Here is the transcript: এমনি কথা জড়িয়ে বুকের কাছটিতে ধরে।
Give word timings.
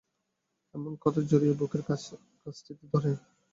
এমনি 0.75 0.97
কথা 1.03 1.19
জড়িয়ে 1.29 1.53
বুকের 1.59 1.81
কাছটিতে 1.87 2.83
ধরে। 2.91 3.11